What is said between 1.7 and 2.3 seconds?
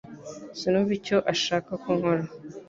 ko nkora